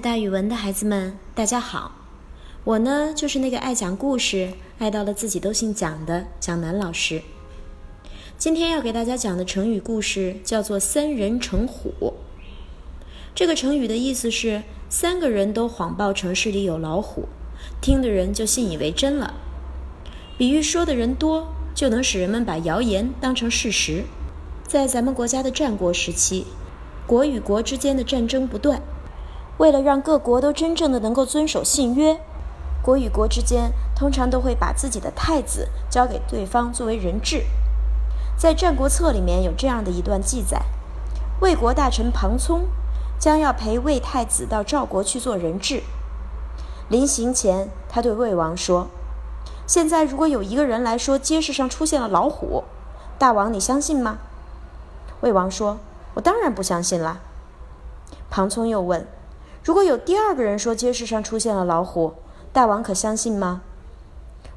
[0.00, 1.92] 大语文的孩子们，大家好！
[2.64, 7.22] 我呢，就是那个爱讲故事、爱到了自己都姓蒋的蒋楠老师。
[8.36, 12.12] 今天要给大家讲的成语故事叫做“三人成虎”。
[13.34, 17.28] 这个成语的意思是三个人都谎报城市里有老虎，
[17.80, 19.34] 听的人就信以为真了。
[20.36, 24.04] 比喻说的人多，就能使人们把谣言当成事实。
[24.66, 26.44] 在咱们国家的战国时期，
[27.06, 28.82] 国与国之间的战争不断。
[29.58, 32.20] 为了让各国都真正的能够遵守信约，
[32.82, 37.44] 国与国之间通常都会把自己的太子交给对方作为人质。
[38.36, 40.62] 在《战国策》里面有这样的一段记载：
[41.40, 42.66] 魏国大臣庞聪
[43.18, 45.82] 将要陪魏太子到赵国去做人质。
[46.90, 48.88] 临行前，他对魏王说
[49.66, 52.64] ：“现在如果有一个人来说街市上出现了老虎，
[53.18, 54.18] 大王你相信吗？”
[55.22, 55.78] 魏王说
[56.12, 57.20] ：“我当然不相信啦。”
[58.28, 59.06] 庞聪又问。
[59.66, 62.14] 如果有第二个人说街市上出现了老虎，
[62.52, 63.62] 大王可相信吗？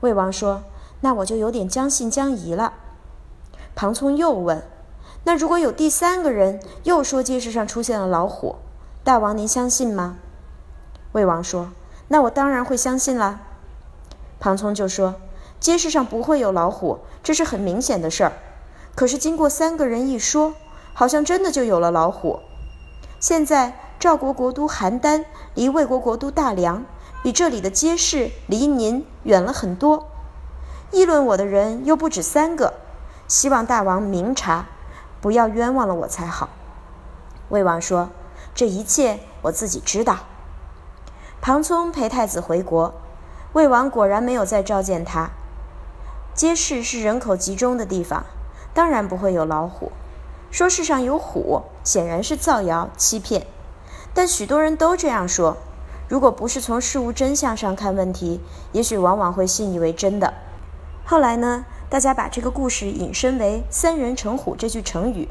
[0.00, 0.64] 魏王说
[0.98, 2.72] ：“那我就有点将信将疑了。”
[3.76, 4.64] 庞聪又问
[5.22, 8.56] ：“那如果有第三个人又说街市上出现了老虎，
[9.04, 10.16] 大王您相信吗？”
[11.14, 11.70] 魏王说
[12.08, 13.42] ：“那我当然会相信啦。”
[14.40, 15.14] 庞聪就说
[15.60, 18.32] ：“街市上不会有老虎，这是很明显的事儿。
[18.96, 20.54] 可是经过三个人一说，
[20.92, 22.40] 好像真的就有了老虎。
[23.20, 26.84] 现在。”赵国国都邯郸离魏国国都大梁
[27.22, 30.06] 比这里的街市离您远了很多，
[30.90, 32.74] 议论我的人又不止三个，
[33.26, 34.66] 希望大王明察，
[35.22, 36.50] 不要冤枉了我才好。
[37.48, 38.10] 魏王说
[38.54, 40.18] ：“这一切我自己知道。”
[41.40, 42.92] 庞聪陪太子回国，
[43.54, 45.30] 魏王果然没有再召见他。
[46.34, 48.26] 街市是人口集中的地方，
[48.74, 49.90] 当然不会有老虎。
[50.50, 53.46] 说世上有虎，显然是造谣欺骗。
[54.14, 55.56] 但许多人都这样说，
[56.08, 58.40] 如果不是从事物真相上看问题，
[58.72, 60.32] 也许往往会信以为真的。
[61.04, 65.28] 后来呢，大家把这个故事引申为“三人成虎”这句成语，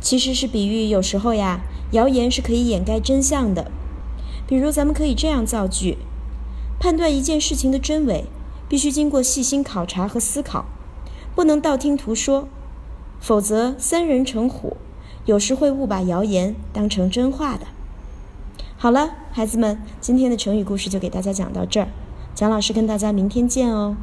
[0.00, 1.60] 其实是比喻有时候呀，
[1.92, 3.70] 谣言是可以掩盖真相的。
[4.46, 5.98] 比如，咱们可以这样造句：
[6.78, 8.26] 判断一件事情的真伪，
[8.68, 10.66] 必须经过细心考察和思考，
[11.34, 12.48] 不能道听途说，
[13.20, 14.76] 否则三人成虎，
[15.24, 17.66] 有时会误把谣言当成真话的。
[18.76, 21.88] 好了，孩子们，今天的成语故事就给大家讲到这儿。
[22.34, 23.96] 蒋老师跟大家明天见哦。